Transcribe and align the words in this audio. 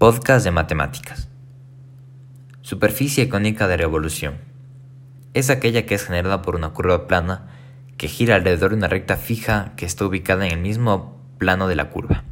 Podcast 0.00 0.46
de 0.46 0.50
matemáticas. 0.50 1.28
Superficie 2.62 3.28
cónica 3.28 3.68
de 3.68 3.76
revolución. 3.76 4.38
Es 5.34 5.50
aquella 5.50 5.84
que 5.84 5.94
es 5.94 6.06
generada 6.06 6.40
por 6.40 6.56
una 6.56 6.70
curva 6.70 7.06
plana 7.06 7.50
que 7.98 8.08
gira 8.08 8.36
alrededor 8.36 8.70
de 8.70 8.76
una 8.78 8.88
recta 8.88 9.18
fija 9.18 9.74
que 9.76 9.84
está 9.84 10.06
ubicada 10.06 10.46
en 10.46 10.52
el 10.52 10.60
mismo 10.60 11.20
plano 11.36 11.68
de 11.68 11.76
la 11.76 11.90
curva. 11.90 12.24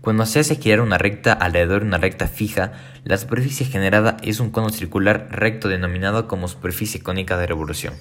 Cuando 0.00 0.26
se 0.26 0.38
hace 0.38 0.54
girar 0.54 0.80
una 0.80 0.96
recta 0.96 1.32
alrededor 1.32 1.80
de 1.80 1.88
una 1.88 1.98
recta 1.98 2.28
fija, 2.28 2.70
la 3.02 3.16
superficie 3.16 3.66
generada 3.66 4.16
es 4.22 4.38
un 4.38 4.50
cono 4.50 4.70
circular 4.70 5.26
recto 5.32 5.66
denominado 5.66 6.28
como 6.28 6.46
superficie 6.46 7.02
cónica 7.02 7.36
de 7.36 7.48
revolución. 7.48 7.94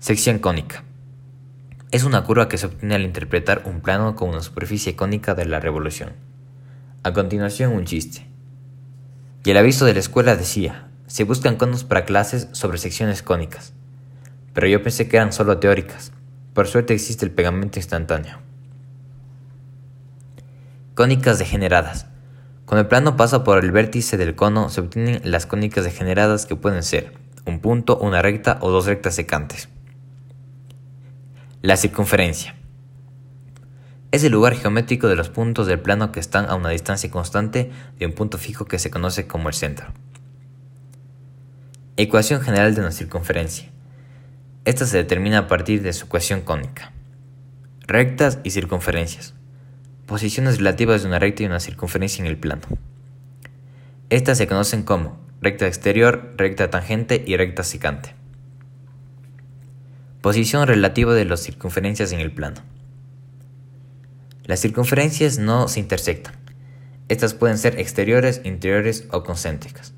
Sección 0.00 0.38
cónica. 0.38 0.82
Es 1.92 2.04
una 2.04 2.24
curva 2.24 2.48
que 2.48 2.56
se 2.56 2.64
obtiene 2.64 2.94
al 2.94 3.02
interpretar 3.02 3.64
un 3.66 3.82
plano 3.82 4.16
con 4.16 4.30
una 4.30 4.40
superficie 4.40 4.96
cónica 4.96 5.34
de 5.34 5.44
la 5.44 5.60
revolución. 5.60 6.14
A 7.02 7.12
continuación, 7.12 7.70
un 7.74 7.84
chiste. 7.84 8.26
Y 9.44 9.50
el 9.50 9.58
aviso 9.58 9.84
de 9.84 9.92
la 9.92 10.00
escuela 10.00 10.34
decía, 10.34 10.88
se 11.06 11.24
buscan 11.24 11.56
conos 11.56 11.84
para 11.84 12.06
clases 12.06 12.48
sobre 12.52 12.78
secciones 12.78 13.22
cónicas. 13.22 13.74
Pero 14.54 14.68
yo 14.68 14.82
pensé 14.82 15.06
que 15.06 15.18
eran 15.18 15.34
solo 15.34 15.58
teóricas. 15.58 16.12
Por 16.54 16.66
suerte 16.66 16.94
existe 16.94 17.26
el 17.26 17.30
pegamento 17.30 17.78
instantáneo. 17.78 18.38
Cónicas 20.94 21.38
degeneradas. 21.38 22.06
Cuando 22.64 22.80
el 22.80 22.88
plano 22.88 23.18
pasa 23.18 23.44
por 23.44 23.62
el 23.62 23.70
vértice 23.70 24.16
del 24.16 24.34
cono, 24.34 24.70
se 24.70 24.80
obtienen 24.80 25.20
las 25.24 25.44
cónicas 25.44 25.84
degeneradas 25.84 26.46
que 26.46 26.56
pueden 26.56 26.84
ser 26.84 27.12
un 27.44 27.60
punto, 27.60 27.98
una 27.98 28.22
recta 28.22 28.56
o 28.62 28.70
dos 28.70 28.86
rectas 28.86 29.14
secantes. 29.14 29.68
La 31.62 31.76
circunferencia. 31.76 32.56
Es 34.10 34.24
el 34.24 34.32
lugar 34.32 34.56
geométrico 34.56 35.06
de 35.06 35.14
los 35.14 35.28
puntos 35.28 35.68
del 35.68 35.78
plano 35.78 36.10
que 36.10 36.18
están 36.18 36.50
a 36.50 36.56
una 36.56 36.70
distancia 36.70 37.08
constante 37.08 37.70
de 38.00 38.06
un 38.06 38.14
punto 38.14 38.36
fijo 38.36 38.64
que 38.64 38.80
se 38.80 38.90
conoce 38.90 39.28
como 39.28 39.48
el 39.48 39.54
centro. 39.54 39.86
Ecuación 41.96 42.40
general 42.40 42.74
de 42.74 42.80
una 42.80 42.90
circunferencia. 42.90 43.70
Esta 44.64 44.86
se 44.86 44.96
determina 44.96 45.38
a 45.38 45.46
partir 45.46 45.82
de 45.82 45.92
su 45.92 46.06
ecuación 46.06 46.40
cónica. 46.40 46.90
Rectas 47.86 48.40
y 48.42 48.50
circunferencias. 48.50 49.34
Posiciones 50.06 50.56
relativas 50.56 51.02
de 51.02 51.08
una 51.10 51.20
recta 51.20 51.44
y 51.44 51.46
una 51.46 51.60
circunferencia 51.60 52.24
en 52.24 52.28
el 52.28 52.38
plano. 52.38 52.62
Estas 54.10 54.36
se 54.36 54.48
conocen 54.48 54.82
como 54.82 55.20
recta 55.40 55.68
exterior, 55.68 56.34
recta 56.36 56.70
tangente 56.70 57.22
y 57.24 57.36
recta 57.36 57.62
secante. 57.62 58.16
Posición 60.22 60.68
relativa 60.68 61.14
de 61.14 61.24
las 61.24 61.40
circunferencias 61.40 62.12
en 62.12 62.20
el 62.20 62.32
plano. 62.32 62.62
Las 64.44 64.60
circunferencias 64.60 65.38
no 65.38 65.66
se 65.66 65.80
intersectan. 65.80 66.34
Estas 67.08 67.34
pueden 67.34 67.58
ser 67.58 67.80
exteriores, 67.80 68.40
interiores 68.44 69.08
o 69.10 69.24
concéntricas. 69.24 69.94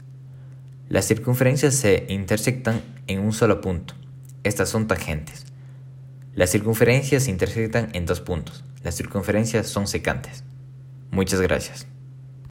Las 0.88 1.04
circunferencias 1.04 1.74
se 1.74 2.06
intersectan 2.08 2.80
en 3.06 3.20
un 3.20 3.34
solo 3.34 3.60
punto. 3.60 3.96
Estas 4.44 4.70
son 4.70 4.86
tangentes. 4.86 5.44
Las 6.34 6.48
circunferencias 6.48 7.24
se 7.24 7.30
intersectan 7.30 7.90
en 7.92 8.06
dos 8.06 8.22
puntos. 8.22 8.64
Las 8.82 8.94
circunferencias 8.94 9.66
son 9.66 9.86
secantes. 9.86 10.42
Muchas 11.10 11.42
gracias. 11.42 11.86